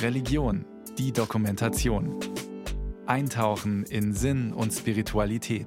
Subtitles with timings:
[0.00, 0.64] Religion,
[0.98, 2.18] die Dokumentation.
[3.06, 5.66] Eintauchen in Sinn und Spiritualität.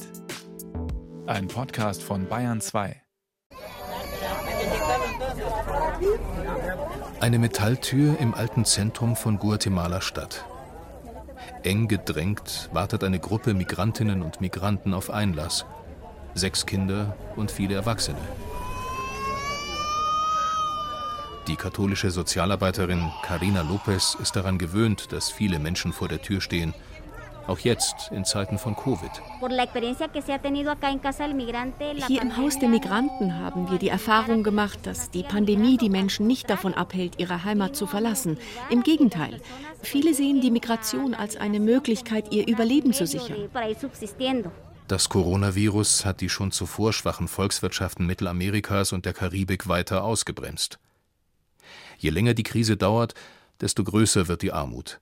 [1.25, 3.01] Ein Podcast von Bayern 2.
[7.19, 10.45] Eine Metalltür im alten Zentrum von Guatemala Stadt.
[11.63, 15.65] Eng gedrängt wartet eine Gruppe Migrantinnen und Migranten auf Einlass.
[16.33, 18.19] Sechs Kinder und viele Erwachsene.
[21.47, 26.73] Die katholische Sozialarbeiterin Carina Lopez ist daran gewöhnt, dass viele Menschen vor der Tür stehen.
[27.45, 29.11] Auch jetzt, in Zeiten von Covid.
[32.07, 36.25] Hier im Haus der Migranten haben wir die Erfahrung gemacht, dass die Pandemie die Menschen
[36.25, 38.39] nicht davon abhält, ihre Heimat zu verlassen.
[38.71, 39.39] Im Gegenteil,
[39.83, 43.37] viele sehen die Migration als eine Möglichkeit, ihr Überleben zu sichern.
[44.87, 50.79] Das Coronavirus hat die schon zuvor schwachen Volkswirtschaften Mittelamerikas und der Karibik weiter ausgebremst.
[51.97, 53.13] Je länger die Krise dauert,
[53.61, 54.99] desto größer wird die Armut.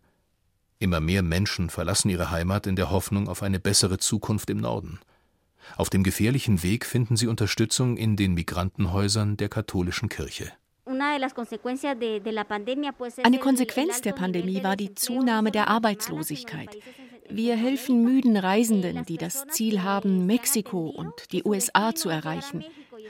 [0.80, 5.00] Immer mehr Menschen verlassen ihre Heimat in der Hoffnung auf eine bessere Zukunft im Norden.
[5.77, 10.52] Auf dem gefährlichen Weg finden sie Unterstützung in den Migrantenhäusern der katholischen Kirche.
[10.85, 11.30] Eine
[13.40, 16.78] Konsequenz der Pandemie war die Zunahme der Arbeitslosigkeit.
[17.30, 22.66] Wir helfen müden Reisenden, die das Ziel haben, Mexiko und die USA zu erreichen.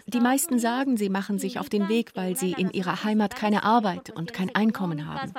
[0.07, 3.63] Die meisten sagen, sie machen sich auf den Weg, weil sie in ihrer Heimat keine
[3.63, 5.31] Arbeit und kein Einkommen haben.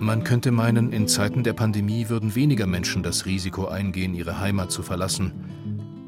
[0.00, 4.70] Man könnte meinen, in Zeiten der Pandemie würden weniger Menschen das Risiko eingehen, ihre Heimat
[4.70, 5.32] zu verlassen.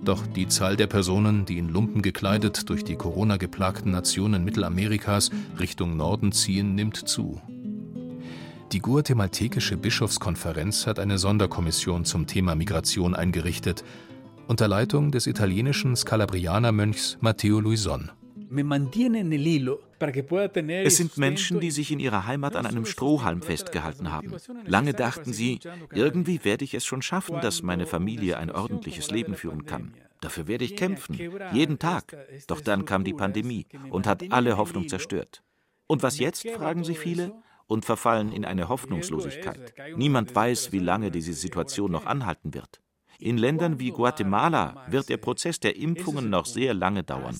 [0.05, 5.97] Doch die Zahl der Personen, die in Lumpen gekleidet durch die Corona-geplagten Nationen Mittelamerikas Richtung
[5.97, 7.41] Norden ziehen, nimmt zu.
[8.73, 13.85] Die guatemaltekische Bischofskonferenz hat eine Sonderkommission zum Thema Migration eingerichtet,
[14.49, 18.11] unter Leitung des italienischen Skalabrianer-Mönchs Matteo Luison.
[20.85, 24.35] Es sind Menschen, die sich in ihrer Heimat an einem Strohhalm festgehalten haben.
[24.65, 25.59] Lange dachten sie,
[25.93, 29.95] irgendwie werde ich es schon schaffen, dass meine Familie ein ordentliches Leben führen kann.
[30.21, 31.19] Dafür werde ich kämpfen,
[31.53, 32.17] jeden Tag.
[32.47, 35.43] Doch dann kam die Pandemie und hat alle Hoffnung zerstört.
[35.87, 37.33] Und was jetzt, fragen sich viele,
[37.67, 39.75] und verfallen in eine Hoffnungslosigkeit.
[39.97, 42.81] Niemand weiß, wie lange diese Situation noch anhalten wird.
[43.19, 47.39] In Ländern wie Guatemala wird der Prozess der Impfungen noch sehr lange dauern.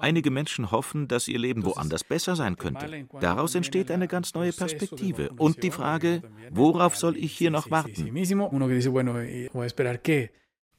[0.00, 3.06] Einige Menschen hoffen, dass ihr Leben woanders besser sein könnte.
[3.20, 8.10] Daraus entsteht eine ganz neue Perspektive und die Frage, worauf soll ich hier noch warten?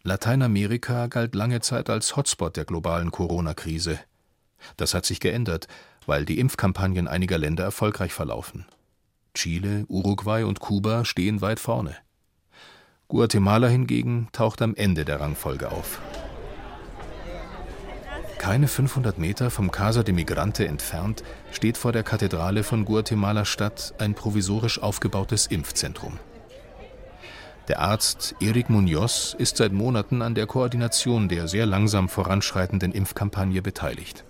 [0.03, 3.99] Lateinamerika galt lange Zeit als Hotspot der globalen Corona-Krise.
[4.77, 5.67] Das hat sich geändert,
[6.05, 8.65] weil die Impfkampagnen einiger Länder erfolgreich verlaufen.
[9.33, 11.95] Chile, Uruguay und Kuba stehen weit vorne.
[13.11, 15.99] Guatemala hingegen taucht am Ende der Rangfolge auf.
[18.37, 24.13] Keine 500 Meter vom Casa de Migrante entfernt steht vor der Kathedrale von Guatemala-Stadt ein
[24.13, 26.19] provisorisch aufgebautes Impfzentrum.
[27.67, 33.63] Der Arzt Eric Munoz ist seit Monaten an der Koordination der sehr langsam voranschreitenden Impfkampagne
[33.63, 34.23] beteiligt.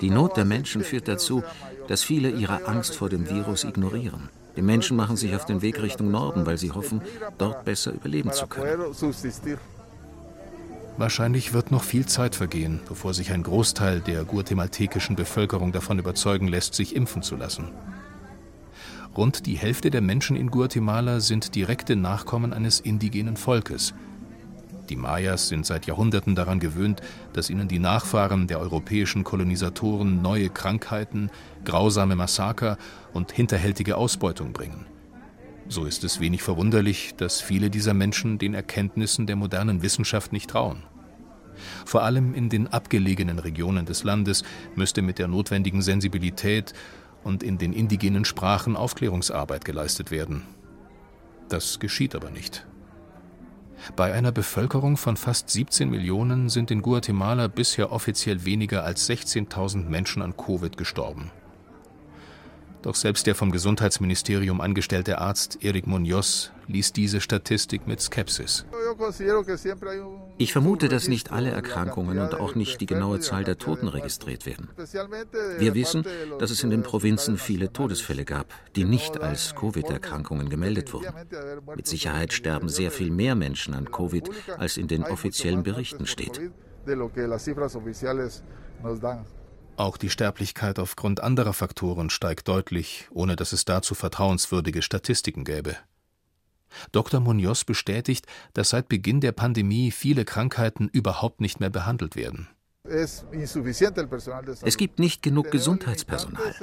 [0.00, 1.44] Die Not der Menschen führt dazu,
[1.86, 4.30] dass viele ihre Angst vor dem Virus ignorieren.
[4.56, 7.02] Die Menschen machen sich auf den Weg Richtung Norden, weil sie hoffen,
[7.38, 8.82] dort besser überleben zu können.
[10.96, 16.48] Wahrscheinlich wird noch viel Zeit vergehen, bevor sich ein Großteil der guatemaltekischen Bevölkerung davon überzeugen
[16.48, 17.68] lässt, sich impfen zu lassen.
[19.16, 23.94] Rund die Hälfte der Menschen in Guatemala sind direkte Nachkommen eines indigenen Volkes–
[24.90, 27.00] die Mayas sind seit Jahrhunderten daran gewöhnt,
[27.32, 31.30] dass ihnen die Nachfahren der europäischen Kolonisatoren neue Krankheiten,
[31.64, 32.76] grausame Massaker
[33.12, 34.86] und hinterhältige Ausbeutung bringen.
[35.68, 40.50] So ist es wenig verwunderlich, dass viele dieser Menschen den Erkenntnissen der modernen Wissenschaft nicht
[40.50, 40.82] trauen.
[41.84, 44.42] Vor allem in den abgelegenen Regionen des Landes
[44.74, 46.72] müsste mit der notwendigen Sensibilität
[47.22, 50.42] und in den indigenen Sprachen Aufklärungsarbeit geleistet werden.
[51.48, 52.66] Das geschieht aber nicht.
[53.96, 59.88] Bei einer Bevölkerung von fast 17 Millionen sind in Guatemala bisher offiziell weniger als 16.000
[59.88, 61.30] Menschen an Covid gestorben.
[62.82, 68.64] Doch selbst der vom Gesundheitsministerium angestellte Arzt Eric Munoz liest diese Statistik mit Skepsis.
[70.38, 74.46] Ich vermute, dass nicht alle Erkrankungen und auch nicht die genaue Zahl der Toten registriert
[74.46, 74.70] werden.
[75.58, 76.04] Wir wissen,
[76.38, 78.46] dass es in den Provinzen viele Todesfälle gab,
[78.76, 81.12] die nicht als Covid-Erkrankungen gemeldet wurden.
[81.76, 86.40] Mit Sicherheit sterben sehr viel mehr Menschen an Covid, als in den offiziellen Berichten steht.
[89.76, 95.76] Auch die Sterblichkeit aufgrund anderer Faktoren steigt deutlich, ohne dass es dazu vertrauenswürdige Statistiken gäbe.
[96.92, 97.20] Dr.
[97.20, 102.48] Munoz bestätigt, dass seit Beginn der Pandemie viele Krankheiten überhaupt nicht mehr behandelt werden.
[102.84, 106.54] Es gibt nicht genug Gesundheitspersonal.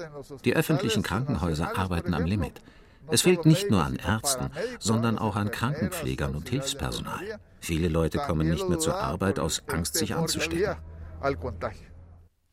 [0.46, 2.62] Die öffentlichen Krankenhäuser arbeiten am Limit.
[3.10, 4.50] Es fehlt nicht nur an Ärzten,
[4.80, 7.40] sondern auch an Krankenpflegern und Hilfspersonal.
[7.60, 10.76] Viele Leute kommen nicht mehr zur Arbeit aus Angst, sich anzustecken.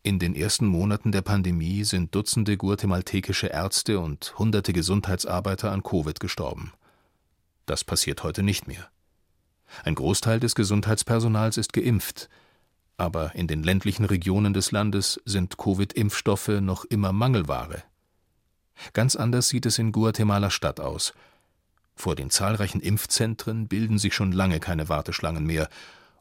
[0.07, 6.21] In den ersten Monaten der Pandemie sind Dutzende guatemaltekische Ärzte und hunderte Gesundheitsarbeiter an Covid
[6.21, 6.75] gestorben.
[7.65, 8.91] Das passiert heute nicht mehr.
[9.83, 12.29] Ein Großteil des Gesundheitspersonals ist geimpft,
[12.99, 17.83] aber in den ländlichen Regionen des Landes sind Covid-Impfstoffe noch immer Mangelware.
[18.93, 21.15] Ganz anders sieht es in Guatemala Stadt aus.
[21.97, 25.71] Vor den zahlreichen Impfzentren bilden sich schon lange keine Warteschlangen mehr,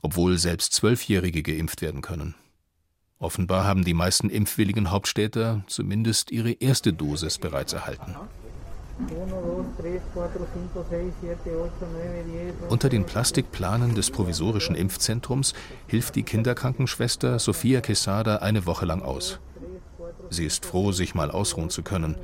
[0.02, 2.36] obwohl selbst Zwölfjährige geimpft werden können.
[3.24, 8.16] Offenbar haben die meisten impfwilligen Hauptstädter zumindest ihre erste Dosis bereits erhalten.
[12.68, 15.54] Unter den Plastikplanen des provisorischen Impfzentrums
[15.88, 19.40] hilft die Kinderkrankenschwester Sofia Quesada eine Woche lang aus.
[20.30, 22.16] Sie ist froh, sich mal ausruhen zu können,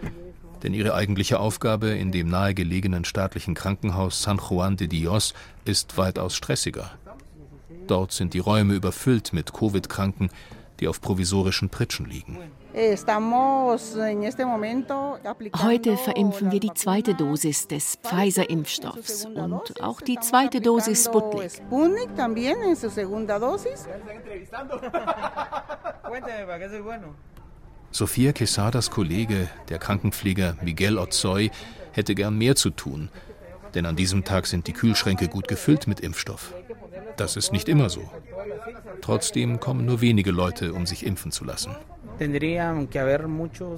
[0.64, 6.36] denn ihre eigentliche Aufgabe in dem nahegelegenen staatlichen Krankenhaus San Juan de Dios ist weitaus
[6.36, 6.92] stressiger.
[7.88, 10.30] Dort sind die Räume überfüllt mit Covid-Kranken,
[10.80, 12.38] die auf provisorischen Pritschen liegen.
[15.62, 21.52] Heute verimpfen wir die zweite Dosis des Pfizer-Impfstoffs und auch die zweite Dosis Sputnik.
[27.92, 31.50] Sofia Quesadas Kollege, der Krankenpfleger Miguel Ozoy,
[31.92, 33.10] hätte gern mehr zu tun,
[33.74, 36.54] denn an diesem Tag sind die Kühlschränke gut gefüllt mit Impfstoff.
[37.18, 38.08] Das ist nicht immer so.
[39.02, 41.72] Trotzdem kommen nur wenige Leute, um sich impfen zu lassen.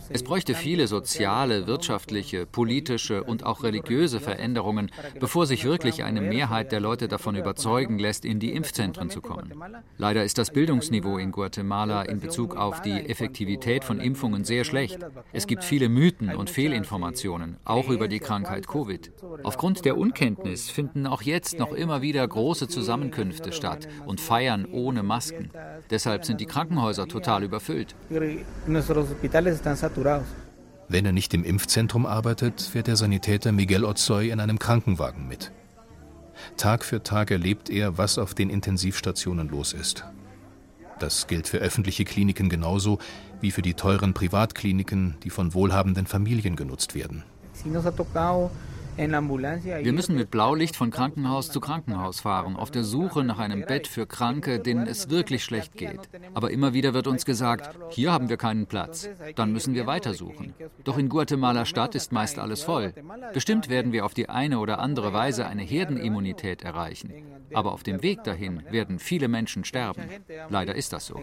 [0.09, 4.89] Es bräuchte viele soziale, wirtschaftliche, politische und auch religiöse Veränderungen,
[5.19, 9.53] bevor sich wirklich eine Mehrheit der Leute davon überzeugen lässt, in die Impfzentren zu kommen.
[9.97, 14.97] Leider ist das Bildungsniveau in Guatemala in Bezug auf die Effektivität von Impfungen sehr schlecht.
[15.33, 19.11] Es gibt viele Mythen und Fehlinformationen, auch über die Krankheit Covid.
[19.43, 25.03] Aufgrund der Unkenntnis finden auch jetzt noch immer wieder große Zusammenkünfte statt und Feiern ohne
[25.03, 25.51] Masken.
[25.91, 27.95] Deshalb sind die Krankenhäuser total überfüllt
[30.87, 35.51] Wenn er nicht im Impfzentrum arbeitet, fährt der Sanitäter Miguel Ozoy in einem Krankenwagen mit.
[36.57, 40.05] Tag für Tag erlebt er, was auf den Intensivstationen los ist.
[40.99, 42.99] Das gilt für öffentliche Kliniken genauso
[43.39, 47.23] wie für die teuren Privatkliniken, die von wohlhabenden Familien genutzt werden.
[48.97, 53.87] Wir müssen mit Blaulicht von Krankenhaus zu Krankenhaus fahren, auf der Suche nach einem Bett
[53.87, 56.09] für Kranke, denen es wirklich schlecht geht.
[56.33, 59.09] Aber immer wieder wird uns gesagt, hier haben wir keinen Platz.
[59.35, 60.53] Dann müssen wir weitersuchen.
[60.83, 62.93] Doch in Guatemala Stadt ist meist alles voll.
[63.33, 67.13] Bestimmt werden wir auf die eine oder andere Weise eine Herdenimmunität erreichen.
[67.53, 70.03] Aber auf dem Weg dahin werden viele Menschen sterben.
[70.49, 71.19] Leider ist das so.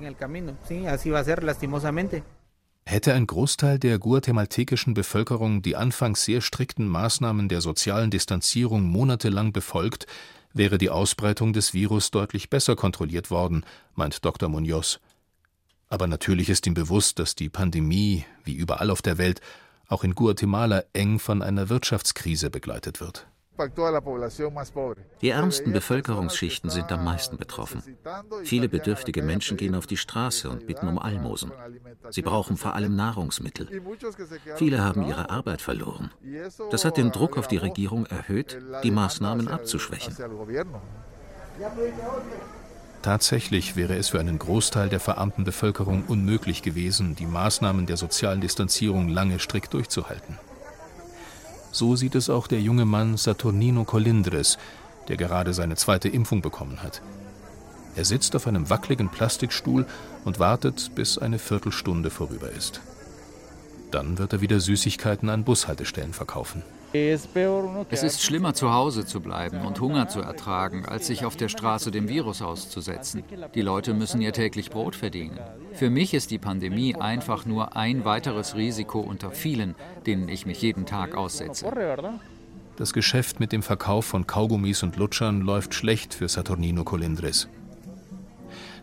[2.91, 9.53] Hätte ein Großteil der guatemaltekischen Bevölkerung die anfangs sehr strikten Maßnahmen der sozialen Distanzierung monatelang
[9.53, 10.07] befolgt,
[10.55, 14.49] wäre die Ausbreitung des Virus deutlich besser kontrolliert worden, meint Dr.
[14.49, 15.01] Munoz.
[15.91, 19.43] Aber natürlich ist ihm bewusst, dass die Pandemie, wie überall auf der Welt,
[19.89, 23.27] auch in Guatemala eng von einer Wirtschaftskrise begleitet wird.
[25.21, 27.83] Die ärmsten Bevölkerungsschichten sind am meisten betroffen.
[28.45, 31.53] Viele bedürftige Menschen gehen auf die Straße und bitten um Almosen.
[32.11, 33.69] Sie brauchen vor allem Nahrungsmittel.
[34.57, 36.11] Viele haben ihre Arbeit verloren.
[36.71, 40.17] Das hat den Druck auf die Regierung erhöht, die Maßnahmen abzuschwächen.
[43.03, 48.41] Tatsächlich wäre es für einen Großteil der verarmten Bevölkerung unmöglich gewesen, die Maßnahmen der sozialen
[48.41, 50.37] Distanzierung lange strikt durchzuhalten.
[51.79, 54.59] So sieht es auch der junge Mann Saturnino Colindres,
[55.07, 57.03] der gerade seine zweite Impfung bekommen hat.
[57.95, 59.87] Er sitzt auf einem wackeligen Plastikstuhl
[60.25, 62.81] und wartet, bis eine Viertelstunde vorüber ist.
[63.93, 66.65] Dann wird er wieder Süßigkeiten an Bushaltestellen verkaufen.
[66.93, 71.49] Es ist schlimmer, zu Hause zu bleiben und Hunger zu ertragen, als sich auf der
[71.49, 73.23] Straße dem Virus auszusetzen.
[73.55, 75.39] Die Leute müssen ihr täglich Brot verdienen.
[75.75, 79.75] Für mich ist die Pandemie einfach nur ein weiteres Risiko unter vielen,
[80.07, 81.67] denen ich mich jeden Tag aussetze.
[82.77, 87.49] Das Geschäft mit dem Verkauf von Kaugummis und Lutschern läuft schlecht für Saturnino Colindres.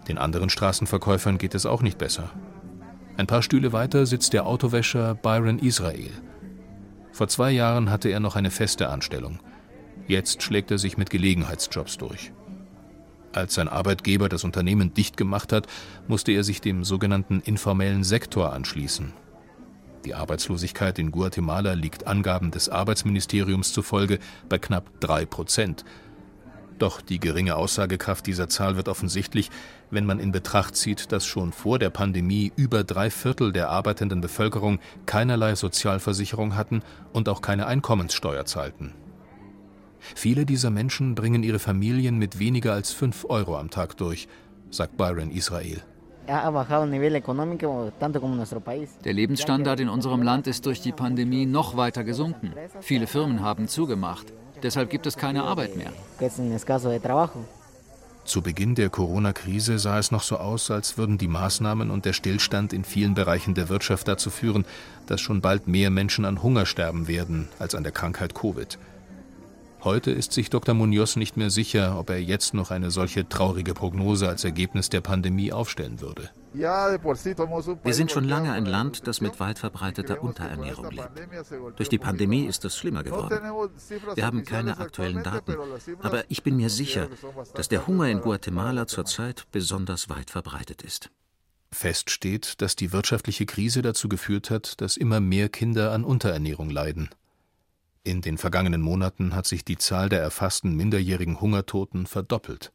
[0.07, 2.29] Den anderen Straßenverkäufern geht es auch nicht besser.
[3.17, 6.11] Ein paar Stühle weiter sitzt der Autowäscher Byron Israel.
[7.15, 9.39] Vor zwei Jahren hatte er noch eine feste Anstellung.
[10.05, 12.33] Jetzt schlägt er sich mit Gelegenheitsjobs durch.
[13.31, 15.65] Als sein Arbeitgeber das Unternehmen dicht gemacht hat,
[16.09, 19.13] musste er sich dem sogenannten informellen Sektor anschließen.
[20.03, 24.19] Die Arbeitslosigkeit in Guatemala liegt Angaben des Arbeitsministeriums zufolge
[24.49, 25.85] bei knapp drei Prozent.
[26.77, 29.49] Doch die geringe Aussagekraft dieser Zahl wird offensichtlich,
[29.91, 34.19] wenn man in Betracht zieht, dass schon vor der Pandemie über drei Viertel der arbeitenden
[34.19, 36.81] Bevölkerung keinerlei Sozialversicherung hatten
[37.13, 38.93] und auch keine Einkommenssteuer zahlten.
[40.15, 44.27] Viele dieser Menschen bringen ihre Familien mit weniger als fünf Euro am Tag durch,
[44.69, 45.81] sagt Byron Israel.
[49.03, 52.53] Der Lebensstandard in unserem Land ist durch die Pandemie noch weiter gesunken.
[52.81, 54.33] Viele Firmen haben zugemacht.
[54.63, 55.91] Deshalb gibt es keine Arbeit mehr.
[58.25, 62.13] Zu Beginn der Corona-Krise sah es noch so aus, als würden die Maßnahmen und der
[62.13, 64.65] Stillstand in vielen Bereichen der Wirtschaft dazu führen,
[65.05, 68.79] dass schon bald mehr Menschen an Hunger sterben werden als an der Krankheit Covid.
[69.85, 70.73] Heute ist sich Dr.
[70.73, 75.01] Munoz nicht mehr sicher, ob er jetzt noch eine solche traurige Prognose als Ergebnis der
[75.01, 76.31] Pandemie aufstellen würde.
[76.53, 81.11] Wir sind schon lange ein Land, das mit weit verbreiteter Unterernährung lebt.
[81.75, 83.39] Durch die Pandemie ist es schlimmer geworden.
[84.15, 85.55] Wir haben keine aktuellen Daten,
[86.01, 87.07] aber ich bin mir sicher,
[87.53, 91.11] dass der Hunger in Guatemala zurzeit besonders weit verbreitet ist.
[91.71, 96.71] Fest steht, dass die wirtschaftliche Krise dazu geführt hat, dass immer mehr Kinder an Unterernährung
[96.71, 97.09] leiden.
[98.05, 102.71] In den vergangenen Monaten hat sich die Zahl der erfassten minderjährigen Hungertoten verdoppelt.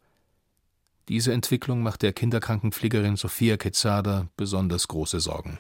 [1.08, 5.58] Diese Entwicklung macht der Kinderkrankenpflegerin Sofia Quezada besonders große Sorgen.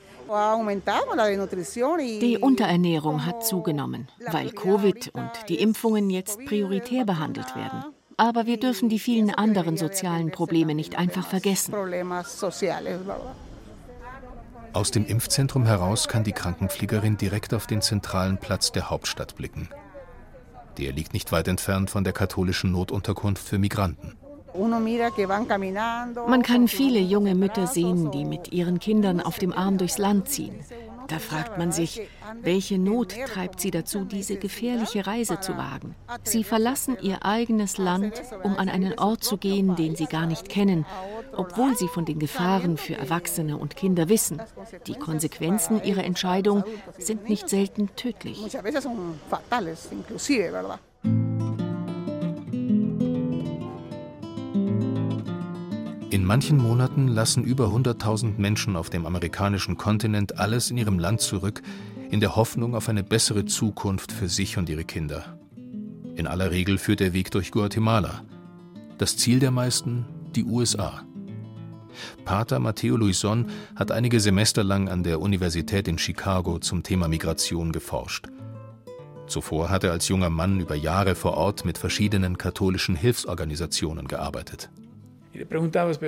[2.20, 7.84] Die Unterernährung hat zugenommen, weil Covid und die Impfungen jetzt prioritär behandelt werden.
[8.16, 11.72] Aber wir dürfen die vielen anderen sozialen Probleme nicht einfach vergessen.
[14.72, 19.68] Aus dem Impfzentrum heraus kann die Krankenpflegerin direkt auf den zentralen Platz der Hauptstadt blicken.
[20.78, 24.16] Der liegt nicht weit entfernt von der katholischen Notunterkunft für Migranten.
[24.54, 30.28] Man kann viele junge Mütter sehen, die mit ihren Kindern auf dem Arm durchs Land
[30.28, 30.54] ziehen.
[31.08, 32.02] Da fragt man sich,
[32.40, 35.96] welche Not treibt sie dazu, diese gefährliche Reise zu wagen?
[36.22, 40.48] Sie verlassen ihr eigenes Land, um an einen Ort zu gehen, den sie gar nicht
[40.48, 40.86] kennen,
[41.36, 44.40] obwohl sie von den Gefahren für Erwachsene und Kinder wissen.
[44.86, 46.64] Die Konsequenzen ihrer Entscheidung
[46.98, 48.38] sind nicht selten tödlich.
[56.10, 61.20] In manchen Monaten lassen über 100.000 Menschen auf dem amerikanischen Kontinent alles in ihrem Land
[61.20, 61.62] zurück,
[62.10, 65.38] in der Hoffnung auf eine bessere Zukunft für sich und ihre Kinder.
[66.16, 68.24] In aller Regel führt der Weg durch Guatemala.
[68.98, 71.02] Das Ziel der meisten die USA.
[72.24, 77.72] Pater Matteo Luison hat einige Semester lang an der Universität in Chicago zum Thema Migration
[77.72, 78.26] geforscht.
[79.26, 84.70] Zuvor hat er als junger Mann über Jahre vor Ort mit verschiedenen katholischen Hilfsorganisationen gearbeitet.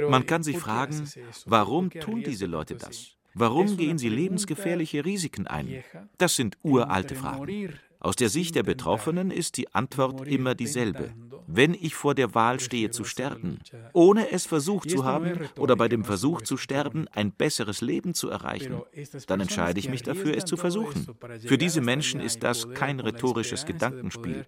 [0.08, 1.08] Man kann sich fragen,
[1.46, 3.16] warum tun diese Leute das?
[3.34, 5.84] Warum gehen sie lebensgefährliche Risiken ein?
[6.18, 7.72] Das sind uralte Fragen.
[8.02, 11.10] Aus der Sicht der Betroffenen ist die Antwort immer dieselbe.
[11.46, 13.60] Wenn ich vor der Wahl stehe zu sterben,
[13.92, 18.28] ohne es versucht zu haben oder bei dem Versuch zu sterben ein besseres Leben zu
[18.28, 18.82] erreichen,
[19.28, 21.06] dann entscheide ich mich dafür, es zu versuchen.
[21.46, 24.46] Für diese Menschen ist das kein rhetorisches Gedankenspiel.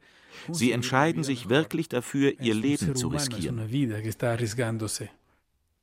[0.50, 3.60] Sie entscheiden sich wirklich dafür, ihr Leben zu riskieren.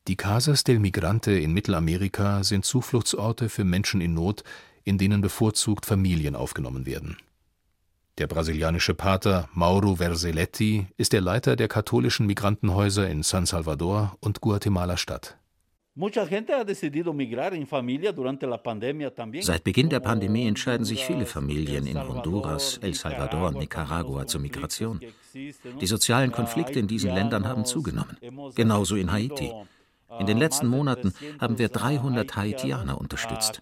[0.07, 4.43] Die Casas del Migrante in Mittelamerika sind Zufluchtsorte für Menschen in Not,
[4.83, 7.15] in denen bevorzugt Familien aufgenommen werden.
[8.17, 14.41] Der brasilianische Pater Mauro Verselletti ist der Leiter der katholischen Migrantenhäuser in San Salvador und
[14.41, 15.37] Guatemala-Stadt.
[19.41, 24.41] Seit Beginn der Pandemie entscheiden sich viele Familien in Honduras, El Salvador und Nicaragua zur
[24.41, 24.99] Migration.
[25.33, 28.17] Die sozialen Konflikte in diesen Ländern haben zugenommen,
[28.55, 29.51] genauso in Haiti.
[30.19, 33.61] In den letzten Monaten haben wir 300 Haitianer unterstützt.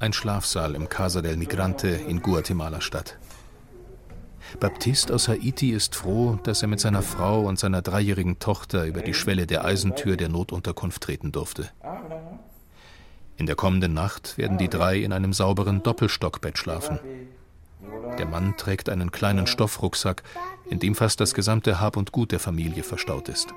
[0.00, 3.16] Ein Schlafsaal im Casa del Migrante in Guatemala-Stadt.
[4.60, 9.02] Baptiste aus Haiti ist froh, dass er mit seiner Frau und seiner dreijährigen Tochter über
[9.02, 11.70] die Schwelle der Eisentür der Notunterkunft treten durfte.
[13.36, 17.00] In der kommenden Nacht werden die drei in einem sauberen Doppelstockbett schlafen.
[18.18, 20.22] Der Mann trägt einen kleinen Stoffrucksack,
[20.70, 23.48] in dem fast das gesamte Hab und Gut der Familie verstaut ist.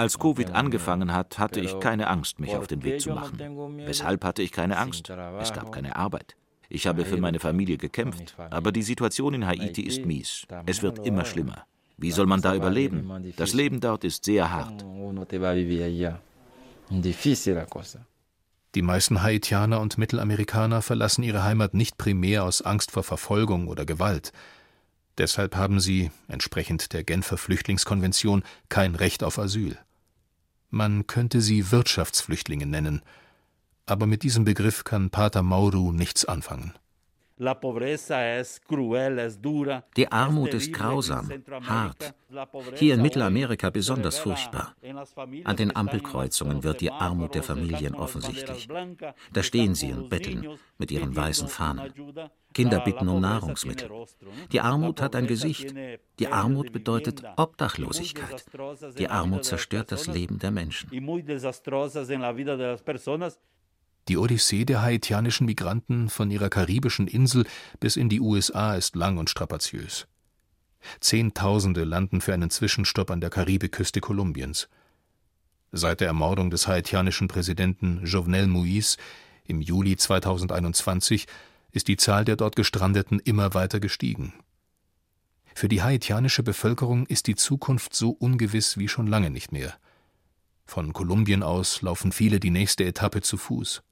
[0.00, 3.38] Als Covid angefangen hat, hatte ich keine Angst, mich auf den Weg zu machen.
[3.84, 5.10] Weshalb hatte ich keine Angst?
[5.38, 6.36] Es gab keine Arbeit.
[6.70, 10.46] Ich habe für meine Familie gekämpft, aber die Situation in Haiti ist mies.
[10.64, 11.66] Es wird immer schlimmer.
[11.98, 13.30] Wie soll man da überleben?
[13.36, 14.86] Das Leben dort ist sehr hart.
[18.74, 23.84] Die meisten Haitianer und Mittelamerikaner verlassen ihre Heimat nicht primär aus Angst vor Verfolgung oder
[23.84, 24.32] Gewalt.
[25.18, 29.76] Deshalb haben sie, entsprechend der Genfer Flüchtlingskonvention, kein Recht auf Asyl.
[30.70, 33.02] Man könnte sie Wirtschaftsflüchtlinge nennen.
[33.86, 36.74] Aber mit diesem Begriff kann Pater Mauru nichts anfangen.
[39.96, 41.30] Die Armut ist grausam,
[41.62, 42.14] hart.
[42.74, 44.74] Hier in Mittelamerika besonders furchtbar.
[45.44, 48.68] An den Ampelkreuzungen wird die Armut der Familien offensichtlich.
[49.32, 51.94] Da stehen sie und betteln mit ihren weißen Fahnen.
[52.52, 53.90] Kinder bitten um Nahrungsmittel.
[54.52, 55.74] Die Armut hat ein Gesicht.
[56.18, 58.44] Die Armut bedeutet Obdachlosigkeit.
[58.98, 60.90] Die Armut zerstört das Leben der Menschen.
[64.08, 67.46] Die Odyssee der haitianischen Migranten von ihrer karibischen Insel
[67.78, 70.06] bis in die USA ist lang und strapaziös.
[71.00, 74.68] Zehntausende landen für einen Zwischenstopp an der Karibikküste Kolumbiens.
[75.72, 78.96] Seit der Ermordung des haitianischen Präsidenten Jovenel Moïse
[79.44, 81.26] im Juli 2021
[81.72, 84.32] ist die Zahl der dort Gestrandeten immer weiter gestiegen.
[85.54, 89.74] Für die haitianische Bevölkerung ist die Zukunft so ungewiss wie schon lange nicht mehr.
[90.64, 93.82] Von Kolumbien aus laufen viele die nächste Etappe zu Fuß.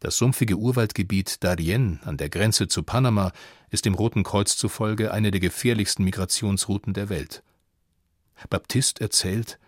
[0.00, 3.32] Das sumpfige Urwaldgebiet Darien an der Grenze zu Panama
[3.68, 7.42] ist dem Roten Kreuz zufolge eine der gefährlichsten Migrationsrouten der Welt.
[8.48, 9.58] Baptiste erzählt,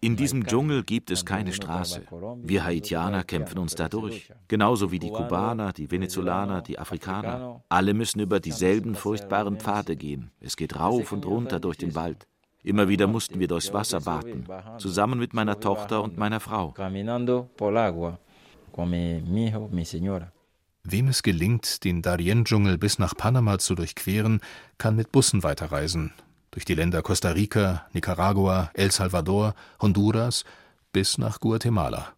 [0.00, 2.02] in diesem Dschungel gibt es keine Straße.
[2.42, 4.32] Wir Haitianer kämpfen uns da durch.
[4.46, 7.64] Genauso wie die Kubaner, die Venezolaner, die Afrikaner.
[7.68, 10.30] Alle müssen über dieselben furchtbaren Pfade gehen.
[10.40, 12.28] Es geht rauf und runter durch den Wald.
[12.62, 14.46] Immer wieder mussten wir durchs Wasser warten,
[14.78, 16.74] zusammen mit meiner Tochter und meiner Frau.
[20.82, 24.40] Wem es gelingt, den Darien-Dschungel bis nach Panama zu durchqueren,
[24.78, 26.12] kann mit Bussen weiterreisen.
[26.50, 30.44] Durch die Länder Costa Rica, Nicaragua, El Salvador, Honduras
[30.92, 32.12] bis nach Guatemala.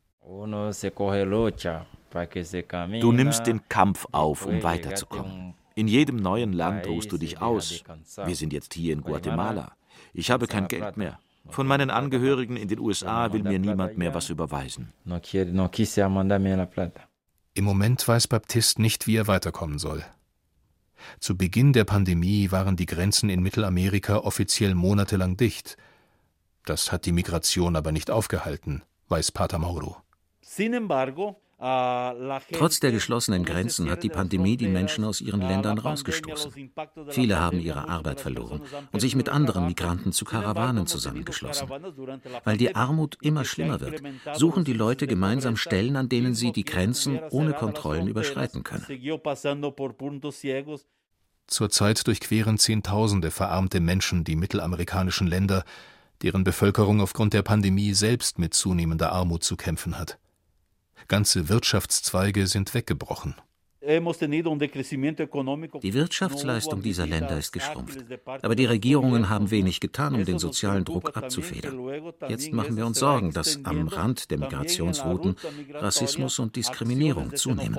[3.01, 5.55] Du nimmst den Kampf auf, um weiterzukommen.
[5.75, 7.83] In jedem neuen Land ruhst du dich aus.
[8.25, 9.73] Wir sind jetzt hier in Guatemala.
[10.13, 11.19] Ich habe kein Geld mehr.
[11.49, 14.93] Von meinen Angehörigen in den USA will mir niemand mehr was überweisen.
[17.55, 20.05] Im Moment weiß Baptiste nicht, wie er weiterkommen soll.
[21.19, 25.77] Zu Beginn der Pandemie waren die Grenzen in Mittelamerika offiziell monatelang dicht.
[26.65, 29.97] Das hat die Migration aber nicht aufgehalten, weiß Pater Mauro.
[30.41, 36.73] Sin embargo, Trotz der geschlossenen Grenzen hat die Pandemie die Menschen aus ihren Ländern rausgestoßen.
[37.11, 41.69] Viele haben ihre Arbeit verloren und sich mit anderen Migranten zu Karawanen zusammengeschlossen.
[42.43, 44.03] Weil die Armut immer schlimmer wird,
[44.35, 48.87] suchen die Leute gemeinsam Stellen, an denen sie die Grenzen ohne Kontrollen überschreiten können.
[51.47, 55.65] Zurzeit durchqueren Zehntausende verarmte Menschen die mittelamerikanischen Länder,
[56.23, 60.19] deren Bevölkerung aufgrund der Pandemie selbst mit zunehmender Armut zu kämpfen hat.
[61.09, 63.35] Ganze Wirtschaftszweige sind weggebrochen.
[63.83, 64.05] Die
[65.95, 67.99] Wirtschaftsleistung dieser Länder ist geschrumpft.
[68.27, 72.13] Aber die Regierungen haben wenig getan, um den sozialen Druck abzufedern.
[72.29, 75.35] Jetzt machen wir uns Sorgen, dass am Rand der Migrationsrouten
[75.73, 77.77] Rassismus und Diskriminierung zunehmen.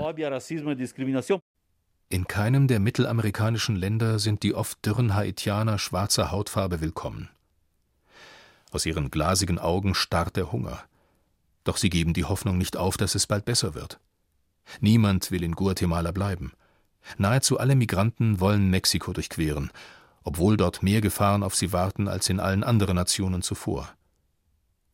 [2.10, 7.30] In keinem der mittelamerikanischen Länder sind die oft dürren Haitianer schwarzer Hautfarbe willkommen.
[8.72, 10.84] Aus ihren glasigen Augen starrt der Hunger.
[11.64, 14.00] Doch sie geben die Hoffnung nicht auf, dass es bald besser wird.
[14.80, 16.54] Niemand will in Guatemala bleiben.
[17.18, 19.72] Nahezu alle Migranten wollen Mexiko durchqueren,
[20.24, 23.94] obwohl dort mehr Gefahren auf sie warten als in allen anderen Nationen zuvor.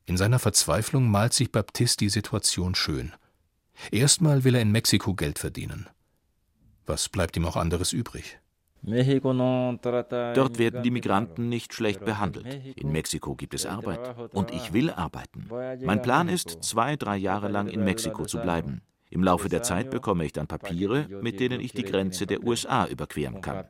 [0.06, 3.14] In seiner Verzweiflung malt sich Baptiste die Situation schön.
[3.92, 5.88] Erstmal will er in Mexiko Geld verdienen.
[6.86, 8.39] Was bleibt ihm auch anderes übrig?
[8.82, 12.78] Dort werden die Migranten nicht schlecht behandelt.
[12.78, 14.16] In Mexiko gibt es Arbeit.
[14.34, 15.50] Und ich will arbeiten.
[15.84, 18.82] Mein Plan ist, zwei, drei Jahre lang in Mexiko zu bleiben.
[19.12, 22.86] Im Laufe der Zeit bekomme ich dann Papiere, mit denen ich die Grenze der USA
[22.86, 23.66] überqueren kann.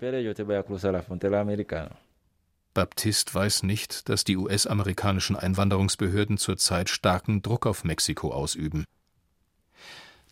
[2.74, 8.86] Baptiste weiß nicht, dass die US-amerikanischen Einwanderungsbehörden zurzeit starken Druck auf Mexiko ausüben.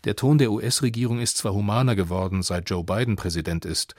[0.04, 3.94] Der Ton der US-Regierung ist zwar humaner geworden, seit Joe Biden Präsident ist,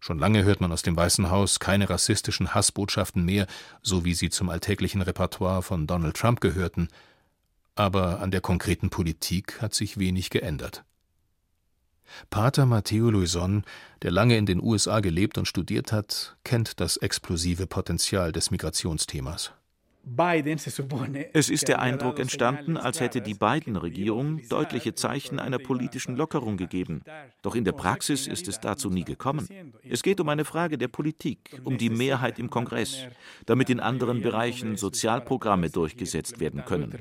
[0.00, 3.46] Schon lange hört man aus dem Weißen Haus keine rassistischen Hassbotschaften mehr,
[3.82, 6.88] so wie sie zum alltäglichen Repertoire von Donald Trump gehörten,
[7.74, 10.84] aber an der konkreten Politik hat sich wenig geändert.
[12.30, 13.64] Pater Matteo Luison,
[14.02, 19.52] der lange in den USA gelebt und studiert hat, kennt das explosive Potenzial des Migrationsthemas.
[21.32, 27.02] Es ist der Eindruck entstanden, als hätte die Biden-Regierung deutliche Zeichen einer politischen Lockerung gegeben.
[27.42, 29.48] Doch in der Praxis ist es dazu nie gekommen.
[29.88, 33.06] Es geht um eine Frage der Politik, um die Mehrheit im Kongress,
[33.46, 36.92] damit in anderen Bereichen Sozialprogramme durchgesetzt werden können.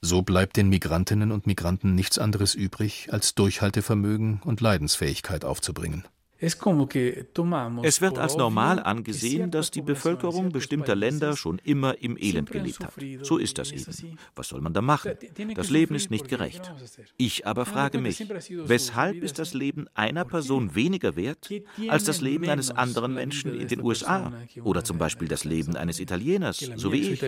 [0.00, 6.04] So bleibt den Migrantinnen und Migranten nichts anderes übrig, als Durchhaltevermögen und Leidensfähigkeit aufzubringen.
[6.40, 12.84] Es wird als normal angesehen, dass die Bevölkerung bestimmter Länder schon immer im Elend gelebt
[12.84, 12.94] hat.
[13.22, 14.18] So ist das eben.
[14.36, 15.12] Was soll man da machen?
[15.54, 16.72] Das Leben ist nicht gerecht.
[17.16, 21.50] Ich aber frage mich, weshalb ist das Leben einer Person weniger wert
[21.88, 25.98] als das Leben eines anderen Menschen in den USA oder zum Beispiel das Leben eines
[25.98, 27.20] Italieners, so wie ich?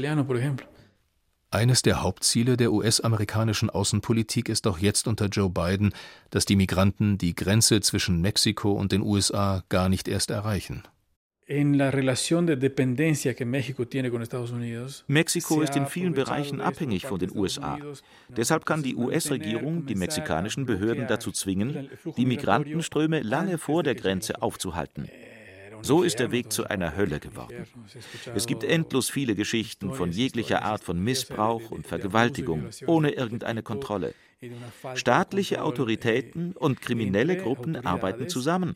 [1.52, 5.92] Eines der Hauptziele der US-amerikanischen Außenpolitik ist auch jetzt unter Joe Biden,
[6.30, 10.84] dass die Migranten die Grenze zwischen Mexiko und den USA gar nicht erst erreichen.
[15.08, 17.78] Mexiko ist in vielen Bereichen abhängig von den USA.
[18.28, 24.40] Deshalb kann die US-Regierung die mexikanischen Behörden dazu zwingen, die Migrantenströme lange vor der Grenze
[24.40, 25.08] aufzuhalten.
[25.82, 27.66] So ist der Weg zu einer Hölle geworden.
[28.34, 34.14] Es gibt endlos viele Geschichten von jeglicher Art von Missbrauch und Vergewaltigung ohne irgendeine Kontrolle.
[34.94, 38.74] Staatliche Autoritäten und kriminelle Gruppen arbeiten zusammen.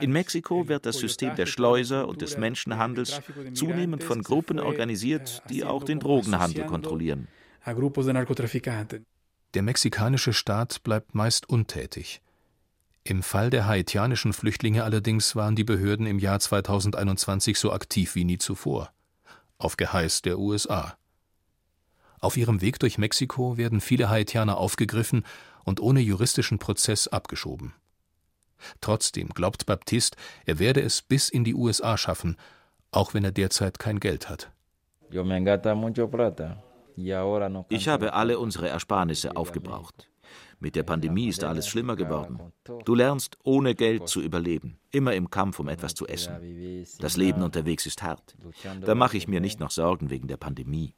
[0.00, 3.22] In Mexiko wird das System der Schleuser und des Menschenhandels
[3.54, 7.28] zunehmend von Gruppen organisiert, die auch den Drogenhandel kontrollieren.
[9.54, 12.20] Der mexikanische Staat bleibt meist untätig.
[13.06, 18.24] Im Fall der haitianischen Flüchtlinge allerdings waren die Behörden im Jahr 2021 so aktiv wie
[18.24, 18.90] nie zuvor.
[19.58, 20.96] Auf Geheiß der USA.
[22.20, 25.26] Auf ihrem Weg durch Mexiko werden viele Haitianer aufgegriffen
[25.64, 27.74] und ohne juristischen Prozess abgeschoben.
[28.80, 32.38] Trotzdem glaubt Baptiste, er werde es bis in die USA schaffen,
[32.90, 34.50] auch wenn er derzeit kein Geld hat.
[37.68, 40.08] Ich habe alle unsere Ersparnisse aufgebraucht.
[40.64, 42.38] Mit der Pandemie ist alles schlimmer geworden.
[42.86, 46.32] Du lernst, ohne Geld zu überleben, immer im Kampf um etwas zu essen.
[47.00, 48.34] Das Leben unterwegs ist hart.
[48.80, 50.94] Da mache ich mir nicht noch Sorgen wegen der Pandemie.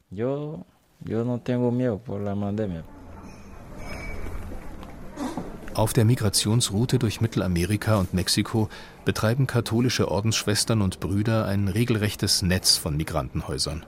[5.73, 8.69] Auf der Migrationsroute durch Mittelamerika und Mexiko
[9.03, 13.85] betreiben katholische Ordensschwestern und Brüder ein regelrechtes Netz von Migrantenhäusern.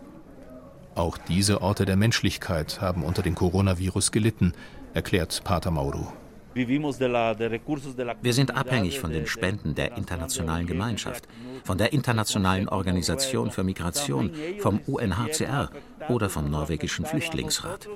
[0.96, 4.52] Auch diese Orte der Menschlichkeit haben unter dem Coronavirus gelitten,
[4.94, 6.14] erklärt Pater Mauro.
[6.54, 11.28] Wir sind abhängig von den Spenden der internationalen Gemeinschaft,
[11.64, 15.70] von der Internationalen Organisation für Migration, vom UNHCR
[16.10, 17.88] oder vom norwegischen Flüchtlingsrat.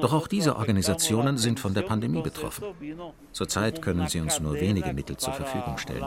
[0.00, 2.64] Doch auch diese Organisationen sind von der Pandemie betroffen.
[3.32, 6.04] Zurzeit können sie uns nur wenige Mittel zur Verfügung stellen.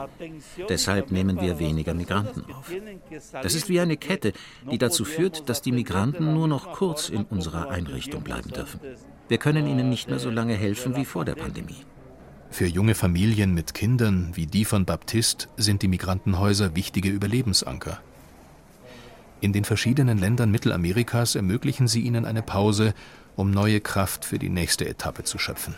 [0.70, 2.72] Deshalb nehmen wir weniger Migranten auf.
[3.42, 4.34] Das ist wie eine Kette,
[4.72, 8.80] die dazu führt, dass die Migranten nur noch kurz in unserer Einrichtung bleiben dürfen.
[9.30, 11.86] Wir können ihnen nicht mehr so lange helfen wie vor der Pandemie.
[12.50, 18.00] Für junge Familien mit Kindern wie die von Baptist sind die Migrantenhäuser wichtige Überlebensanker.
[19.42, 22.94] In den verschiedenen Ländern Mittelamerikas ermöglichen sie ihnen eine Pause
[23.36, 25.76] um neue Kraft für die nächste Etappe zu schöpfen.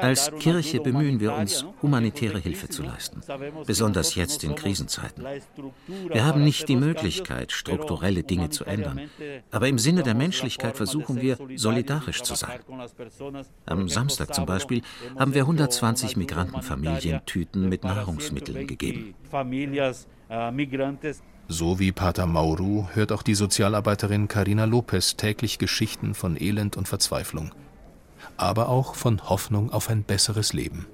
[0.00, 3.20] Als Kirche bemühen wir uns, humanitäre Hilfe zu leisten,
[3.66, 5.24] besonders jetzt in Krisenzeiten.
[6.08, 9.02] Wir haben nicht die Möglichkeit, strukturelle Dinge zu ändern,
[9.50, 12.60] aber im Sinne der Menschlichkeit versuchen wir, solidarisch zu sein.
[13.66, 14.82] Am Samstag zum Beispiel
[15.18, 19.14] haben wir 120 Migrantenfamilien Tüten mit Nahrungsmitteln gegeben.
[21.48, 26.88] So wie Pater Mauru hört auch die Sozialarbeiterin Carina Lopez täglich Geschichten von Elend und
[26.88, 27.52] Verzweiflung,
[28.36, 30.86] aber auch von Hoffnung auf ein besseres Leben.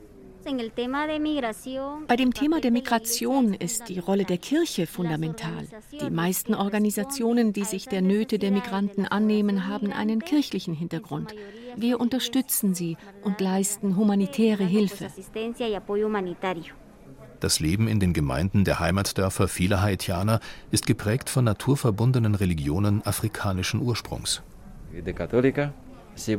[2.09, 5.69] Bei dem Thema der Migration ist die Rolle der Kirche fundamental.
[6.01, 11.35] Die meisten Organisationen, die sich der Nöte der Migranten annehmen, haben einen kirchlichen Hintergrund.
[11.77, 15.09] Wir unterstützen sie und leisten humanitäre Hilfe.
[17.41, 23.81] Das Leben in den Gemeinden der Heimatdörfer vieler Haitianer ist geprägt von naturverbundenen Religionen afrikanischen
[23.81, 24.43] Ursprungs.
[24.93, 26.37] Die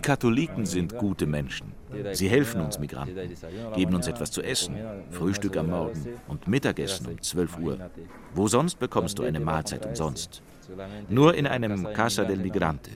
[0.00, 1.72] Katholiken sind gute Menschen.
[2.12, 3.34] Sie helfen uns Migranten,
[3.74, 4.76] geben uns etwas zu essen,
[5.10, 7.78] Frühstück am Morgen und Mittagessen um 12 Uhr.
[8.34, 10.42] Wo sonst bekommst du eine Mahlzeit umsonst?
[11.08, 12.92] Nur in einem Casa del Migrante.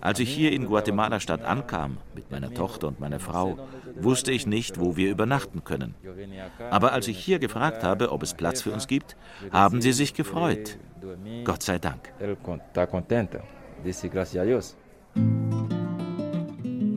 [0.00, 3.58] Als ich hier in Guatemala-Stadt ankam, mit meiner Tochter und meiner Frau,
[3.96, 5.94] wusste ich nicht, wo wir übernachten können.
[6.70, 9.16] Aber als ich hier gefragt habe, ob es Platz für uns gibt,
[9.50, 10.78] haben sie sich gefreut.
[11.44, 12.12] Gott sei Dank.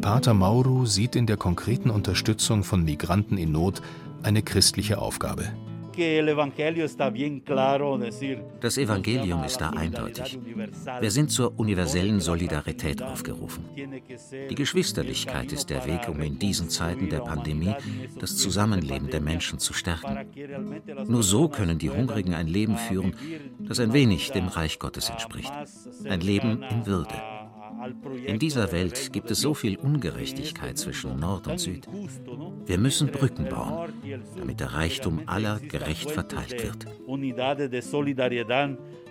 [0.01, 3.81] Pater Mauro sieht in der konkreten Unterstützung von Migranten in Not
[4.23, 5.51] eine christliche Aufgabe.
[8.59, 10.39] Das Evangelium ist da eindeutig.
[10.99, 13.65] Wir sind zur universellen Solidarität aufgerufen.
[14.49, 17.75] Die Geschwisterlichkeit ist der Weg, um in diesen Zeiten der Pandemie
[18.19, 20.17] das Zusammenleben der Menschen zu stärken.
[21.07, 23.15] Nur so können die Hungrigen ein Leben führen,
[23.59, 25.51] das ein wenig dem Reich Gottes entspricht.
[26.05, 27.15] Ein Leben in Würde.
[28.25, 31.87] In dieser Welt gibt es so viel Ungerechtigkeit zwischen Nord und Süd.
[32.65, 33.93] Wir müssen Brücken bauen,
[34.37, 36.87] damit der Reichtum aller gerecht verteilt wird.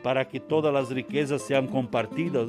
[0.02, 2.48] para que todas as riquezas sejam compartidas.